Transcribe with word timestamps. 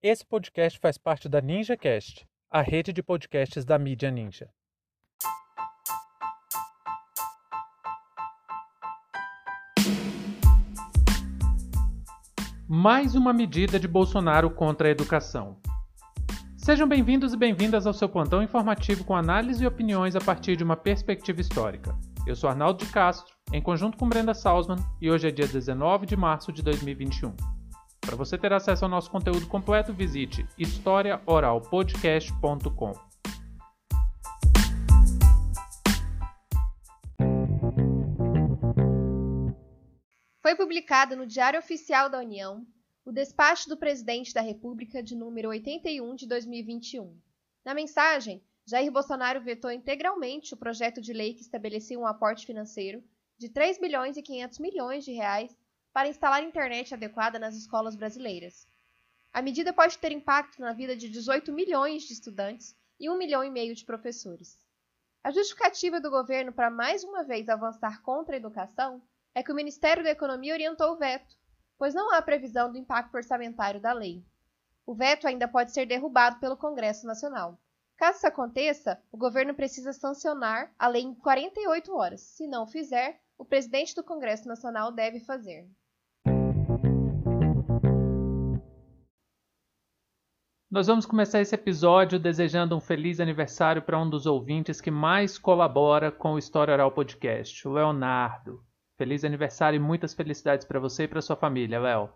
Esse 0.00 0.24
podcast 0.24 0.78
faz 0.78 0.96
parte 0.96 1.28
da 1.28 1.40
NinjaCast, 1.40 2.24
a 2.48 2.62
rede 2.62 2.92
de 2.92 3.02
podcasts 3.02 3.64
da 3.64 3.76
mídia 3.76 4.12
Ninja. 4.12 4.48
Mais 12.68 13.16
uma 13.16 13.32
medida 13.32 13.80
de 13.80 13.88
Bolsonaro 13.88 14.48
contra 14.50 14.86
a 14.86 14.90
educação. 14.92 15.60
Sejam 16.56 16.86
bem-vindos 16.86 17.32
e 17.32 17.36
bem-vindas 17.36 17.84
ao 17.84 17.92
seu 17.92 18.08
plantão 18.08 18.40
informativo 18.40 19.02
com 19.02 19.16
análise 19.16 19.64
e 19.64 19.66
opiniões 19.66 20.14
a 20.14 20.20
partir 20.20 20.54
de 20.54 20.62
uma 20.62 20.76
perspectiva 20.76 21.40
histórica. 21.40 21.98
Eu 22.24 22.36
sou 22.36 22.48
Arnaldo 22.48 22.84
de 22.84 22.92
Castro, 22.92 23.34
em 23.52 23.60
conjunto 23.60 23.98
com 23.98 24.08
Brenda 24.08 24.32
Salzman, 24.32 24.78
e 25.00 25.10
hoje 25.10 25.26
é 25.26 25.32
dia 25.32 25.48
19 25.48 26.06
de 26.06 26.16
março 26.16 26.52
de 26.52 26.62
2021. 26.62 27.57
Para 28.08 28.16
você 28.16 28.36
ter 28.38 28.52
acesso 28.54 28.86
ao 28.86 28.90
nosso 28.90 29.10
conteúdo 29.10 29.46
completo, 29.46 29.92
visite 29.92 30.46
historiaoralpodcast.com. 30.56 32.94
Foi 40.40 40.56
publicado 40.56 41.16
no 41.16 41.26
Diário 41.26 41.58
Oficial 41.58 42.08
da 42.08 42.18
União 42.18 42.66
o 43.04 43.12
despacho 43.12 43.68
do 43.68 43.76
Presidente 43.76 44.32
da 44.32 44.40
República 44.40 45.02
de 45.02 45.14
número 45.14 45.50
81 45.50 46.14
de 46.14 46.26
2021. 46.26 47.14
Na 47.62 47.74
mensagem, 47.74 48.42
Jair 48.66 48.90
Bolsonaro 48.90 49.42
vetou 49.42 49.70
integralmente 49.70 50.54
o 50.54 50.56
projeto 50.56 51.02
de 51.02 51.12
lei 51.12 51.34
que 51.34 51.42
estabelecia 51.42 51.98
um 51.98 52.06
aporte 52.06 52.46
financeiro 52.46 53.04
de 53.36 53.50
3 53.50 53.78
bilhões 53.78 54.16
e 54.16 54.22
500 54.22 54.58
milhões 54.60 55.04
de 55.04 55.12
reais 55.12 55.54
para 55.98 56.06
instalar 56.06 56.44
internet 56.44 56.94
adequada 56.94 57.40
nas 57.40 57.56
escolas 57.56 57.96
brasileiras. 57.96 58.68
A 59.32 59.42
medida 59.42 59.72
pode 59.72 59.98
ter 59.98 60.12
impacto 60.12 60.60
na 60.60 60.72
vida 60.72 60.96
de 60.96 61.08
18 61.08 61.52
milhões 61.52 62.04
de 62.04 62.12
estudantes 62.12 62.76
e 63.00 63.10
1 63.10 63.18
milhão 63.18 63.42
e 63.42 63.50
meio 63.50 63.74
de 63.74 63.84
professores. 63.84 64.64
A 65.24 65.32
justificativa 65.32 66.00
do 66.00 66.08
governo 66.08 66.52
para 66.52 66.70
mais 66.70 67.02
uma 67.02 67.24
vez 67.24 67.48
avançar 67.48 68.00
contra 68.00 68.36
a 68.36 68.38
educação 68.38 69.02
é 69.34 69.42
que 69.42 69.50
o 69.50 69.54
Ministério 69.56 70.04
da 70.04 70.10
Economia 70.10 70.54
orientou 70.54 70.92
o 70.92 70.96
veto, 70.96 71.34
pois 71.76 71.94
não 71.94 72.14
há 72.14 72.22
previsão 72.22 72.70
do 72.70 72.78
impacto 72.78 73.16
orçamentário 73.16 73.80
da 73.80 73.92
lei. 73.92 74.24
O 74.86 74.94
veto 74.94 75.26
ainda 75.26 75.48
pode 75.48 75.72
ser 75.72 75.84
derrubado 75.84 76.38
pelo 76.38 76.56
Congresso 76.56 77.08
Nacional. 77.08 77.58
Caso 77.96 78.18
isso 78.18 78.26
aconteça, 78.28 79.02
o 79.10 79.16
governo 79.16 79.52
precisa 79.52 79.92
sancionar 79.92 80.72
a 80.78 80.86
lei 80.86 81.02
em 81.02 81.12
48 81.16 81.92
horas. 81.92 82.20
Se 82.20 82.46
não 82.46 82.68
fizer, 82.68 83.20
o 83.36 83.44
presidente 83.44 83.96
do 83.96 84.04
Congresso 84.04 84.46
Nacional 84.46 84.92
deve 84.92 85.18
fazer. 85.18 85.68
Nós 90.70 90.86
vamos 90.86 91.06
começar 91.06 91.40
esse 91.40 91.54
episódio 91.54 92.18
desejando 92.18 92.76
um 92.76 92.80
feliz 92.80 93.20
aniversário 93.20 93.80
para 93.80 93.98
um 93.98 94.08
dos 94.08 94.26
ouvintes 94.26 94.82
que 94.82 94.90
mais 94.90 95.38
colabora 95.38 96.12
com 96.12 96.34
o 96.34 96.38
História 96.38 96.74
Oral 96.74 96.92
Podcast, 96.92 97.66
o 97.66 97.72
Leonardo. 97.72 98.62
Feliz 98.98 99.24
aniversário 99.24 99.78
e 99.78 99.80
muitas 99.80 100.12
felicidades 100.12 100.66
para 100.66 100.78
você 100.78 101.04
e 101.04 101.08
para 101.08 101.22
sua 101.22 101.36
família, 101.36 101.80
Léo. 101.80 102.12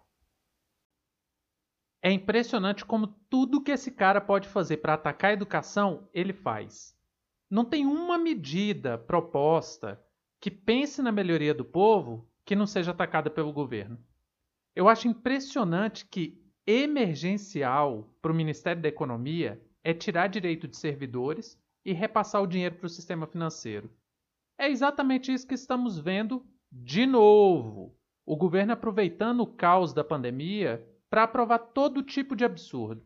É 2.03 2.13
impressionante 2.13 2.85
como 2.85 3.07
tudo 3.31 3.63
que 3.63 3.71
esse 3.71 3.91
cara 3.91 4.21
pode 4.21 4.47
fazer 4.47 4.77
para 4.79 4.95
atacar 4.95 5.31
a 5.31 5.35
educação, 5.35 6.07
ele 6.13 6.35
faz. 6.35 6.95
Não 7.49 7.65
tem 7.65 7.87
uma 7.87 8.19
medida 8.19 8.99
proposta 8.99 9.99
que 10.39 10.51
pense 10.51 11.01
na 11.01 11.11
melhoria 11.11 11.55
do 11.55 11.65
povo 11.65 12.31
que 12.45 12.55
não 12.55 12.67
seja 12.67 12.91
atacada 12.91 13.31
pelo 13.31 13.51
governo. 13.51 13.99
Eu 14.77 14.91
acho 14.91 15.09
impressionante 15.09 16.05
que 16.05 16.42
emergencial 16.67 18.09
para 18.21 18.33
o 18.33 18.35
Ministério 18.35 18.81
da 18.81 18.89
Economia 18.89 19.61
é 19.83 19.93
tirar 19.93 20.29
direito 20.29 20.69
de 20.69 20.77
servidores 20.77 21.59
e 21.85 21.93
repassar 21.93 22.43
o 22.43 22.47
dinheiro 22.47 22.77
para 22.77 22.87
o 22.87 22.91
sistema 22.91 23.27
financeiro. 23.27 23.91
É 24.59 24.69
exatamente 24.69 25.33
isso 25.33 25.47
que 25.47 25.55
estamos 25.55 25.99
vendo 25.99 26.45
de 26.71 27.05
novo. 27.07 27.97
O 28.25 28.37
governo 28.37 28.73
aproveitando 28.73 29.41
o 29.41 29.47
caos 29.47 29.93
da 29.93 30.05
pandemia 30.05 30.87
para 31.11 31.25
aprovar 31.25 31.59
todo 31.59 32.03
tipo 32.03 32.37
de 32.37 32.45
absurdo. 32.45 33.05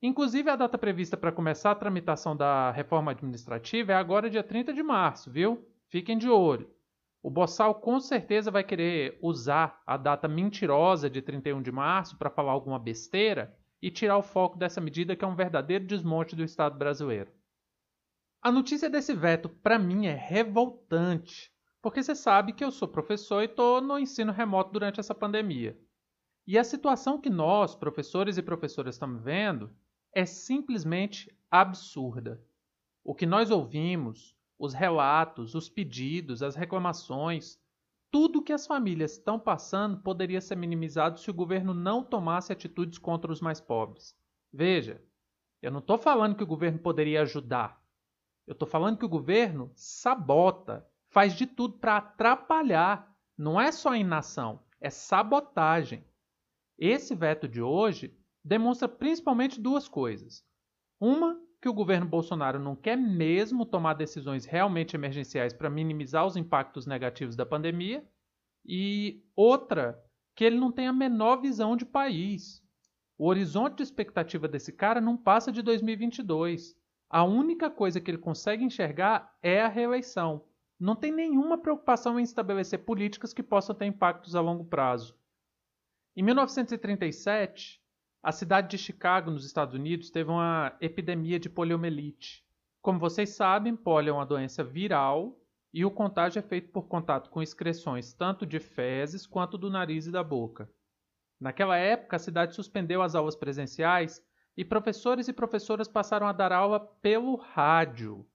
Inclusive, 0.00 0.48
a 0.48 0.56
data 0.56 0.78
prevista 0.78 1.16
para 1.16 1.32
começar 1.32 1.72
a 1.72 1.74
tramitação 1.74 2.36
da 2.36 2.70
reforma 2.70 3.10
administrativa 3.10 3.92
é 3.92 3.96
agora, 3.96 4.30
dia 4.30 4.44
30 4.44 4.72
de 4.72 4.82
março, 4.82 5.30
viu? 5.30 5.66
Fiquem 5.88 6.16
de 6.16 6.28
olho. 6.28 6.70
O 7.22 7.30
Bossal 7.30 7.74
com 7.74 7.98
certeza 7.98 8.50
vai 8.50 8.62
querer 8.62 9.18
usar 9.20 9.82
a 9.86 9.96
data 9.96 10.28
mentirosa 10.28 11.10
de 11.10 11.20
31 11.20 11.62
de 11.62 11.72
março 11.72 12.16
para 12.16 12.30
falar 12.30 12.52
alguma 12.52 12.78
besteira 12.78 13.56
e 13.82 13.90
tirar 13.90 14.16
o 14.16 14.22
foco 14.22 14.56
dessa 14.56 14.80
medida 14.80 15.16
que 15.16 15.24
é 15.24 15.28
um 15.28 15.34
verdadeiro 15.34 15.84
desmonte 15.84 16.36
do 16.36 16.44
Estado 16.44 16.78
brasileiro. 16.78 17.32
A 18.40 18.52
notícia 18.52 18.88
desse 18.88 19.14
veto, 19.14 19.48
para 19.48 19.78
mim, 19.78 20.06
é 20.06 20.14
revoltante, 20.14 21.52
porque 21.82 22.02
você 22.02 22.14
sabe 22.14 22.52
que 22.52 22.64
eu 22.64 22.70
sou 22.70 22.86
professor 22.86 23.42
e 23.42 23.46
estou 23.46 23.80
no 23.80 23.98
ensino 23.98 24.32
remoto 24.32 24.72
durante 24.72 25.00
essa 25.00 25.14
pandemia. 25.14 25.76
E 26.46 26.56
a 26.56 26.64
situação 26.64 27.20
que 27.20 27.28
nós, 27.28 27.74
professores 27.74 28.38
e 28.38 28.42
professoras, 28.42 28.94
estamos 28.94 29.22
vendo 29.22 29.70
é 30.14 30.24
simplesmente 30.24 31.36
absurda. 31.50 32.40
O 33.04 33.14
que 33.14 33.26
nós 33.26 33.50
ouvimos, 33.50 34.37
os 34.58 34.74
relatos, 34.74 35.54
os 35.54 35.68
pedidos, 35.68 36.42
as 36.42 36.56
reclamações, 36.56 37.58
tudo 38.10 38.42
que 38.42 38.52
as 38.52 38.66
famílias 38.66 39.12
estão 39.12 39.38
passando 39.38 39.98
poderia 39.98 40.40
ser 40.40 40.56
minimizado 40.56 41.20
se 41.20 41.30
o 41.30 41.34
governo 41.34 41.74
não 41.74 42.02
tomasse 42.02 42.52
atitudes 42.52 42.98
contra 42.98 43.30
os 43.30 43.40
mais 43.40 43.60
pobres. 43.60 44.16
Veja, 44.52 45.02
eu 45.60 45.70
não 45.70 45.80
estou 45.80 45.98
falando 45.98 46.34
que 46.34 46.42
o 46.42 46.46
governo 46.46 46.78
poderia 46.78 47.22
ajudar. 47.22 47.82
Eu 48.46 48.52
estou 48.52 48.66
falando 48.66 48.96
que 48.96 49.04
o 49.04 49.08
governo 49.08 49.70
sabota, 49.74 50.88
faz 51.10 51.34
de 51.34 51.46
tudo 51.46 51.78
para 51.78 51.98
atrapalhar. 51.98 53.14
Não 53.36 53.60
é 53.60 53.70
só 53.70 53.94
inação, 53.94 54.62
é 54.80 54.88
sabotagem. 54.88 56.02
Esse 56.78 57.14
veto 57.14 57.46
de 57.46 57.60
hoje 57.60 58.16
demonstra 58.42 58.88
principalmente 58.88 59.60
duas 59.60 59.86
coisas. 59.86 60.46
Uma, 60.98 61.38
que 61.60 61.68
o 61.68 61.72
governo 61.72 62.06
Bolsonaro 62.06 62.58
não 62.58 62.76
quer 62.76 62.96
mesmo 62.96 63.66
tomar 63.66 63.94
decisões 63.94 64.44
realmente 64.44 64.94
emergenciais 64.94 65.52
para 65.52 65.70
minimizar 65.70 66.24
os 66.26 66.36
impactos 66.36 66.86
negativos 66.86 67.34
da 67.34 67.44
pandemia, 67.44 68.06
e 68.64 69.24
outra, 69.34 70.02
que 70.36 70.44
ele 70.44 70.56
não 70.58 70.70
tem 70.70 70.86
a 70.86 70.92
menor 70.92 71.40
visão 71.40 71.76
de 71.76 71.84
país. 71.84 72.62
O 73.16 73.26
horizonte 73.26 73.78
de 73.78 73.82
expectativa 73.82 74.46
desse 74.46 74.72
cara 74.72 75.00
não 75.00 75.16
passa 75.16 75.50
de 75.50 75.62
2022. 75.62 76.76
A 77.10 77.24
única 77.24 77.68
coisa 77.68 78.00
que 78.00 78.10
ele 78.10 78.18
consegue 78.18 78.62
enxergar 78.62 79.36
é 79.42 79.60
a 79.60 79.68
reeleição. 79.68 80.44
Não 80.78 80.94
tem 80.94 81.10
nenhuma 81.10 81.58
preocupação 81.58 82.20
em 82.20 82.22
estabelecer 82.22 82.84
políticas 82.84 83.34
que 83.34 83.42
possam 83.42 83.74
ter 83.74 83.86
impactos 83.86 84.36
a 84.36 84.40
longo 84.40 84.64
prazo. 84.64 85.18
Em 86.14 86.22
1937, 86.22 87.82
a 88.22 88.32
cidade 88.32 88.68
de 88.68 88.78
Chicago, 88.78 89.30
nos 89.30 89.44
Estados 89.44 89.74
Unidos, 89.74 90.10
teve 90.10 90.30
uma 90.30 90.76
epidemia 90.80 91.38
de 91.38 91.48
poliomielite. 91.48 92.44
Como 92.82 92.98
vocês 92.98 93.30
sabem, 93.30 93.76
polio 93.76 94.10
é 94.10 94.12
uma 94.12 94.26
doença 94.26 94.64
viral 94.64 95.38
e 95.72 95.84
o 95.84 95.90
contágio 95.90 96.40
é 96.40 96.42
feito 96.42 96.70
por 96.70 96.88
contato 96.88 97.30
com 97.30 97.42
excreções 97.42 98.12
tanto 98.12 98.46
de 98.46 98.58
fezes 98.58 99.26
quanto 99.26 99.58
do 99.58 99.70
nariz 99.70 100.06
e 100.06 100.10
da 100.10 100.24
boca. 100.24 100.70
Naquela 101.40 101.76
época, 101.76 102.16
a 102.16 102.18
cidade 102.18 102.54
suspendeu 102.54 103.02
as 103.02 103.14
aulas 103.14 103.36
presenciais 103.36 104.24
e 104.56 104.64
professores 104.64 105.28
e 105.28 105.32
professoras 105.32 105.86
passaram 105.86 106.26
a 106.26 106.32
dar 106.32 106.52
aula 106.52 106.80
pelo 106.80 107.36
rádio. 107.36 108.26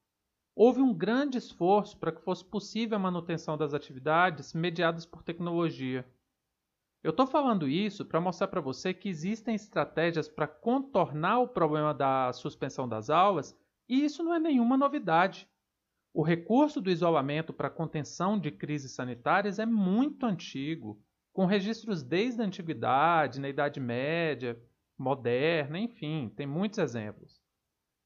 Houve 0.56 0.80
um 0.82 0.94
grande 0.94 1.38
esforço 1.38 1.98
para 1.98 2.12
que 2.12 2.22
fosse 2.22 2.46
possível 2.46 2.96
a 2.96 3.02
manutenção 3.02 3.58
das 3.58 3.74
atividades 3.74 4.54
mediadas 4.54 5.06
por 5.06 5.24
tecnologia. 5.24 6.08
Eu 7.03 7.09
estou 7.09 7.28
falando 7.28 7.68
isso 7.68 8.06
para 8.06 8.22
mostrar 8.22 8.47
para 8.47 8.62
você 8.62 8.94
que 8.94 9.09
existem 9.09 9.53
estratégias 9.53 10.30
para 10.30 10.47
contornar 10.47 11.39
o 11.39 11.48
problema 11.50 11.94
da 11.94 12.31
suspensão 12.31 12.88
das 12.88 13.10
aulas 13.10 13.54
e 13.89 14.06
isso 14.06 14.24
não 14.24 14.33
é 14.33 14.39
nenhuma 14.39 14.78
novidade. 14.78 15.45
O 16.13 16.24
recurso 16.24 16.80
do 16.80 16.89
isolamento 16.89 17.51
para 17.51 17.69
contenção 17.69 18.39
de 18.39 18.51
crises 18.51 18.94
sanitárias 18.94 19.60
é 19.60 19.66
muito 19.66 20.25
antigo, 20.25 20.98
com 21.33 21.45
registros 21.45 22.01
desde 22.01 22.42
a 22.42 22.45
antiguidade, 22.45 23.42
na 23.42 23.50
Idade 23.50 23.81
Média, 23.81 24.57
moderna, 24.98 25.78
enfim, 25.78 26.31
tem 26.33 26.48
muitos 26.48 26.80
exemplos. 26.80 27.42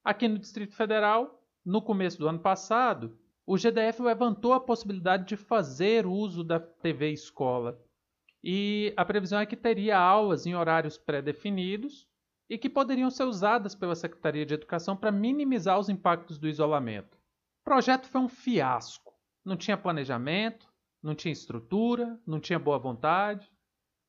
Aqui 0.03 0.27
no 0.27 0.39
Distrito 0.39 0.73
Federal, 0.73 1.43
no 1.63 1.83
começo 1.83 2.17
do 2.17 2.27
ano 2.27 2.39
passado, 2.39 3.15
o 3.45 3.57
GDF 3.57 4.01
levantou 4.01 4.53
a 4.53 4.59
possibilidade 4.59 5.27
de 5.27 5.35
fazer 5.35 6.07
uso 6.07 6.43
da 6.43 6.59
TV 6.59 7.11
Escola 7.11 7.79
e 8.43 8.93
a 8.95 9.03
previsão 9.03 9.39
é 9.39 9.45
que 9.45 9.55
teria 9.55 9.97
aulas 9.97 10.45
em 10.45 10.55
horários 10.55 10.97
pré-definidos 10.97 12.07
e 12.49 12.57
que 12.57 12.69
poderiam 12.69 13.09
ser 13.09 13.23
usadas 13.23 13.75
pela 13.75 13.95
Secretaria 13.95 14.45
de 14.45 14.53
Educação 14.53 14.95
para 14.95 15.11
minimizar 15.11 15.77
os 15.79 15.89
impactos 15.89 16.37
do 16.37 16.47
isolamento. 16.47 17.17
O 17.61 17.63
projeto 17.65 18.07
foi 18.07 18.21
um 18.21 18.29
fiasco. 18.29 19.13
Não 19.43 19.57
tinha 19.57 19.77
planejamento, 19.77 20.67
não 21.01 21.15
tinha 21.15 21.31
estrutura, 21.31 22.19
não 22.25 22.39
tinha 22.39 22.59
boa 22.59 22.77
vontade. 22.77 23.51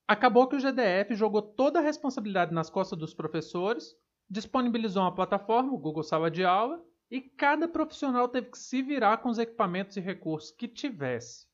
Acabou 0.06 0.46
que 0.46 0.56
o 0.56 0.60
GDF 0.60 1.14
jogou 1.14 1.42
toda 1.42 1.80
a 1.80 1.82
responsabilidade 1.82 2.54
nas 2.54 2.70
costas 2.70 2.98
dos 2.98 3.12
professores, 3.12 3.96
disponibilizou 4.30 5.02
uma 5.02 5.14
plataforma, 5.14 5.72
o 5.72 5.78
Google 5.78 6.02
Sala 6.02 6.30
de 6.30 6.44
Aula, 6.44 6.82
e 7.10 7.20
cada 7.20 7.66
profissional 7.66 8.28
teve 8.28 8.50
que 8.50 8.58
se 8.58 8.82
virar 8.82 9.18
com 9.18 9.30
os 9.30 9.38
equipamentos 9.38 9.96
e 9.96 10.00
recursos 10.00 10.50
que 10.50 10.68
tivesse. 10.68 11.47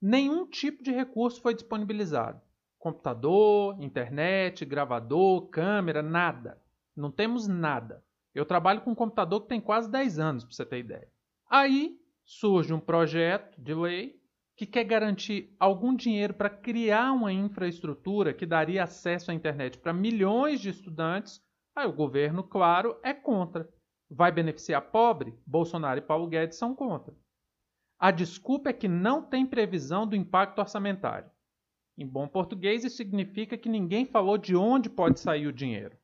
Nenhum 0.00 0.46
tipo 0.46 0.82
de 0.82 0.90
recurso 0.90 1.42
foi 1.42 1.54
disponibilizado. 1.54 2.40
Computador, 2.78 3.76
internet, 3.82 4.64
gravador, 4.64 5.48
câmera, 5.48 6.02
nada. 6.02 6.58
Não 6.96 7.10
temos 7.10 7.46
nada. 7.46 8.02
Eu 8.34 8.46
trabalho 8.46 8.80
com 8.80 8.92
um 8.92 8.94
computador 8.94 9.42
que 9.42 9.48
tem 9.48 9.60
quase 9.60 9.90
10 9.90 10.18
anos, 10.18 10.44
para 10.44 10.54
você 10.54 10.64
ter 10.64 10.78
ideia. 10.78 11.08
Aí 11.50 11.98
surge 12.24 12.72
um 12.72 12.80
projeto 12.80 13.60
de 13.60 13.74
lei 13.74 14.20
que 14.56 14.66
quer 14.66 14.84
garantir 14.84 15.54
algum 15.58 15.94
dinheiro 15.94 16.32
para 16.34 16.48
criar 16.48 17.12
uma 17.12 17.32
infraestrutura 17.32 18.32
que 18.32 18.46
daria 18.46 18.84
acesso 18.84 19.30
à 19.30 19.34
internet 19.34 19.78
para 19.78 19.92
milhões 19.92 20.60
de 20.60 20.70
estudantes. 20.70 21.42
Aí 21.74 21.86
o 21.86 21.92
governo, 21.92 22.42
claro, 22.42 22.98
é 23.02 23.12
contra. 23.12 23.68
Vai 24.10 24.30
beneficiar 24.32 24.90
pobre? 24.90 25.34
Bolsonaro 25.46 25.98
e 25.98 26.02
Paulo 26.02 26.26
Guedes 26.26 26.58
são 26.58 26.74
contra. 26.74 27.14
A 28.00 28.10
desculpa 28.10 28.70
é 28.70 28.72
que 28.72 28.88
não 28.88 29.20
tem 29.20 29.44
previsão 29.44 30.06
do 30.06 30.16
impacto 30.16 30.58
orçamentário. 30.58 31.30
Em 31.98 32.06
bom 32.06 32.26
português, 32.26 32.82
isso 32.82 32.96
significa 32.96 33.58
que 33.58 33.68
ninguém 33.68 34.06
falou 34.06 34.38
de 34.38 34.56
onde 34.56 34.88
pode 34.88 35.20
sair 35.20 35.46
o 35.46 35.52
dinheiro. 35.52 35.98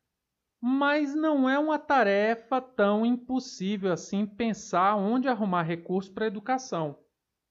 Mas 0.60 1.14
não 1.14 1.48
é 1.48 1.58
uma 1.58 1.78
tarefa 1.78 2.60
tão 2.60 3.06
impossível 3.06 3.90
assim 3.90 4.26
pensar 4.26 4.94
onde 4.96 5.26
arrumar 5.26 5.62
recursos 5.62 6.12
para 6.12 6.26
a 6.26 6.28
educação. 6.28 6.98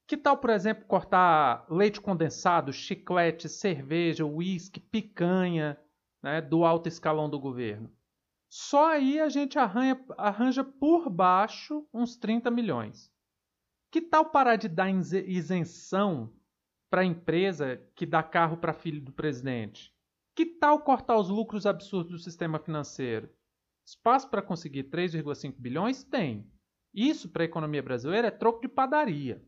Que 0.06 0.16
tal, 0.16 0.36
por 0.36 0.50
exemplo, 0.50 0.84
cortar 0.84 1.66
leite 1.68 2.00
condensado, 2.00 2.72
chiclete, 2.72 3.48
cerveja, 3.48 4.24
uísque, 4.24 4.78
picanha 4.78 5.76
né, 6.22 6.40
do 6.40 6.64
alto 6.64 6.88
escalão 6.88 7.28
do 7.28 7.40
governo? 7.40 7.90
Só 8.48 8.92
aí 8.92 9.18
a 9.18 9.28
gente 9.28 9.58
arranha, 9.58 10.00
arranja 10.16 10.62
por 10.62 11.10
baixo 11.10 11.84
uns 11.92 12.16
30 12.16 12.48
milhões. 12.48 13.10
Que 13.96 14.02
tal 14.02 14.26
parar 14.26 14.56
de 14.56 14.68
dar 14.68 14.90
isenção 14.90 16.30
para 16.90 17.00
a 17.00 17.04
empresa 17.06 17.82
que 17.94 18.04
dá 18.04 18.22
carro 18.22 18.58
para 18.58 18.74
filho 18.74 19.00
do 19.00 19.10
presidente? 19.10 19.90
Que 20.34 20.44
tal 20.44 20.80
cortar 20.80 21.16
os 21.16 21.30
lucros 21.30 21.64
absurdos 21.64 22.12
do 22.12 22.18
sistema 22.18 22.58
financeiro? 22.58 23.30
Espaço 23.86 24.28
para 24.28 24.42
conseguir 24.42 24.90
3,5 24.90 25.54
bilhões? 25.58 26.04
Tem. 26.04 26.46
Isso 26.92 27.30
para 27.30 27.44
a 27.44 27.46
economia 27.46 27.82
brasileira 27.82 28.28
é 28.28 28.30
troco 28.30 28.60
de 28.60 28.68
padaria. 28.68 29.42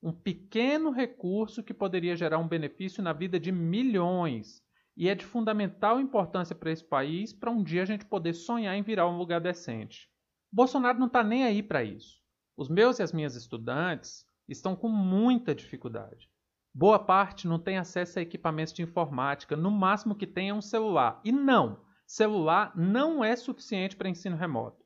Um 0.00 0.12
pequeno 0.12 0.92
recurso 0.92 1.60
que 1.60 1.74
poderia 1.74 2.14
gerar 2.14 2.38
um 2.38 2.46
benefício 2.46 3.02
na 3.02 3.12
vida 3.12 3.40
de 3.40 3.50
milhões. 3.50 4.62
E 4.96 5.08
é 5.08 5.14
de 5.16 5.24
fundamental 5.24 6.00
importância 6.00 6.54
para 6.54 6.70
esse 6.70 6.84
país 6.84 7.32
para 7.32 7.50
um 7.50 7.64
dia 7.64 7.82
a 7.82 7.86
gente 7.86 8.04
poder 8.04 8.34
sonhar 8.34 8.76
em 8.76 8.82
virar 8.84 9.08
um 9.08 9.18
lugar 9.18 9.40
decente. 9.40 10.08
Bolsonaro 10.52 11.00
não 11.00 11.08
está 11.08 11.24
nem 11.24 11.42
aí 11.42 11.64
para 11.64 11.82
isso. 11.82 12.27
Os 12.58 12.68
meus 12.68 12.98
e 12.98 13.04
as 13.04 13.12
minhas 13.12 13.36
estudantes 13.36 14.26
estão 14.48 14.74
com 14.74 14.88
muita 14.88 15.54
dificuldade. 15.54 16.28
Boa 16.74 16.98
parte 16.98 17.46
não 17.46 17.56
tem 17.56 17.78
acesso 17.78 18.18
a 18.18 18.22
equipamentos 18.22 18.72
de 18.72 18.82
informática, 18.82 19.56
no 19.56 19.70
máximo 19.70 20.16
que 20.16 20.26
tem 20.26 20.48
é 20.48 20.54
um 20.54 20.60
celular. 20.60 21.20
E 21.24 21.30
não, 21.30 21.80
celular 22.04 22.76
não 22.76 23.22
é 23.22 23.36
suficiente 23.36 23.94
para 23.94 24.08
ensino 24.08 24.36
remoto. 24.36 24.84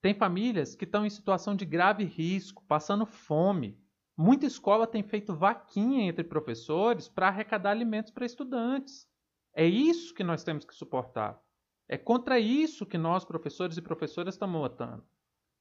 Tem 0.00 0.14
famílias 0.14 0.74
que 0.74 0.86
estão 0.86 1.04
em 1.04 1.10
situação 1.10 1.54
de 1.54 1.66
grave 1.66 2.04
risco, 2.04 2.64
passando 2.66 3.04
fome. 3.04 3.78
Muita 4.16 4.46
escola 4.46 4.86
tem 4.86 5.02
feito 5.02 5.36
vaquinha 5.36 6.08
entre 6.08 6.24
professores 6.24 7.06
para 7.06 7.28
arrecadar 7.28 7.72
alimentos 7.72 8.10
para 8.10 8.24
estudantes. 8.24 9.06
É 9.54 9.66
isso 9.66 10.14
que 10.14 10.24
nós 10.24 10.42
temos 10.42 10.64
que 10.64 10.74
suportar. 10.74 11.38
É 11.86 11.98
contra 11.98 12.40
isso 12.40 12.86
que 12.86 12.96
nós, 12.96 13.26
professores 13.26 13.76
e 13.76 13.82
professoras, 13.82 14.32
estamos 14.36 14.58
lutando. 14.58 15.04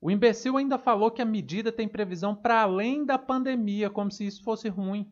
O 0.01 0.09
imbecil 0.09 0.55
ainda 0.57 0.77
falou 0.77 1.11
que 1.11 1.21
a 1.21 1.25
medida 1.25 1.71
tem 1.71 1.87
previsão 1.87 2.33
para 2.35 2.61
além 2.61 3.05
da 3.05 3.17
pandemia, 3.17 3.89
como 3.89 4.09
se 4.11 4.25
isso 4.25 4.43
fosse 4.43 4.69
ruim. 4.69 5.11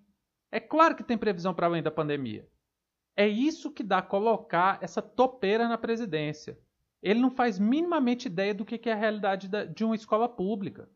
É 0.49 0.59
claro 0.59 0.95
que 0.95 1.03
tem 1.03 1.17
previsão 1.17 1.53
para 1.53 1.67
além 1.67 1.83
da 1.83 1.91
pandemia. 1.91 2.47
É 3.15 3.27
isso 3.27 3.71
que 3.71 3.83
dá 3.83 4.01
colocar 4.01 4.77
essa 4.81 5.01
topeira 5.01 5.67
na 5.67 5.77
presidência. 5.77 6.57
Ele 7.01 7.19
não 7.19 7.29
faz 7.29 7.59
minimamente 7.59 8.27
ideia 8.27 8.53
do 8.53 8.63
que 8.63 8.89
é 8.89 8.93
a 8.93 8.95
realidade 8.95 9.49
de 9.73 9.83
uma 9.83 9.95
escola 9.95 10.29
pública. 10.29 10.89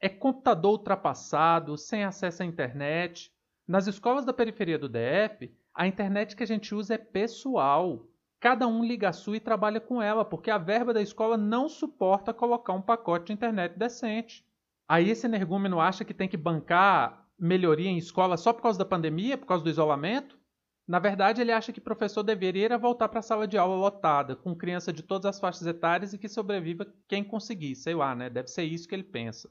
É 0.00 0.08
computador 0.08 0.72
ultrapassado, 0.72 1.76
sem 1.76 2.04
acesso 2.04 2.42
à 2.42 2.46
internet. 2.46 3.32
Nas 3.66 3.86
escolas 3.86 4.24
da 4.24 4.32
periferia 4.32 4.78
do 4.78 4.88
DF, 4.88 5.52
a 5.74 5.86
internet 5.86 6.34
que 6.34 6.42
a 6.42 6.46
gente 6.46 6.74
usa 6.74 6.94
é 6.94 6.98
pessoal. 6.98 8.07
Cada 8.40 8.66
um 8.68 8.84
liga 8.84 9.08
a 9.08 9.12
sua 9.12 9.36
e 9.36 9.40
trabalha 9.40 9.80
com 9.80 10.00
ela, 10.00 10.24
porque 10.24 10.50
a 10.50 10.58
verba 10.58 10.94
da 10.94 11.02
escola 11.02 11.36
não 11.36 11.68
suporta 11.68 12.32
colocar 12.32 12.72
um 12.72 12.82
pacote 12.82 13.26
de 13.26 13.32
internet 13.32 13.76
decente. 13.76 14.46
Aí 14.88 15.10
esse 15.10 15.26
energúmeno 15.26 15.80
acha 15.80 16.04
que 16.04 16.14
tem 16.14 16.28
que 16.28 16.36
bancar 16.36 17.26
melhoria 17.38 17.88
em 17.88 17.98
escola 17.98 18.36
só 18.36 18.52
por 18.52 18.62
causa 18.62 18.78
da 18.78 18.84
pandemia, 18.84 19.36
por 19.36 19.46
causa 19.46 19.64
do 19.64 19.70
isolamento? 19.70 20.38
Na 20.86 20.98
verdade, 20.98 21.40
ele 21.40 21.52
acha 21.52 21.72
que 21.72 21.80
professor 21.80 22.22
deveria 22.22 22.78
voltar 22.78 23.08
para 23.08 23.18
a 23.18 23.22
sala 23.22 23.46
de 23.46 23.58
aula 23.58 23.76
lotada, 23.76 24.34
com 24.34 24.56
criança 24.56 24.92
de 24.92 25.02
todas 25.02 25.26
as 25.26 25.38
faixas 25.38 25.66
etárias 25.66 26.14
e 26.14 26.18
que 26.18 26.28
sobreviva 26.28 26.86
quem 27.06 27.22
conseguir, 27.22 27.74
sei 27.74 27.94
lá, 27.94 28.14
né? 28.14 28.30
Deve 28.30 28.48
ser 28.48 28.62
isso 28.64 28.88
que 28.88 28.94
ele 28.94 29.02
pensa. 29.02 29.50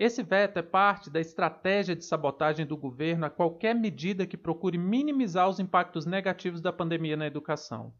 Esse 0.00 0.22
veto 0.22 0.56
é 0.56 0.62
parte 0.62 1.10
da 1.10 1.20
estratégia 1.20 1.94
de 1.94 2.06
sabotagem 2.06 2.64
do 2.64 2.74
governo 2.74 3.26
a 3.26 3.30
qualquer 3.30 3.74
medida 3.74 4.26
que 4.26 4.34
procure 4.34 4.78
minimizar 4.78 5.46
os 5.46 5.60
impactos 5.60 6.06
negativos 6.06 6.62
da 6.62 6.72
pandemia 6.72 7.18
na 7.18 7.26
educação. 7.26 7.92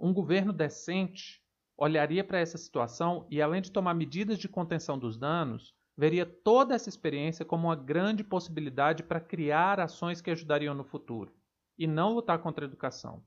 Um 0.00 0.14
governo 0.14 0.50
decente 0.50 1.42
olharia 1.76 2.24
para 2.24 2.38
essa 2.38 2.56
situação 2.56 3.26
e, 3.30 3.42
além 3.42 3.60
de 3.60 3.70
tomar 3.70 3.92
medidas 3.92 4.38
de 4.38 4.48
contenção 4.48 4.98
dos 4.98 5.18
danos, 5.18 5.74
veria 5.94 6.24
toda 6.24 6.74
essa 6.74 6.88
experiência 6.88 7.44
como 7.44 7.68
uma 7.68 7.76
grande 7.76 8.24
possibilidade 8.24 9.02
para 9.02 9.20
criar 9.20 9.78
ações 9.78 10.22
que 10.22 10.30
ajudariam 10.30 10.74
no 10.74 10.84
futuro, 10.84 11.34
e 11.76 11.86
não 11.86 12.14
lutar 12.14 12.38
contra 12.38 12.64
a 12.64 12.68
educação. 12.68 13.22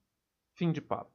Fim 0.56 0.71
de 0.71 0.81
papo. 0.81 1.15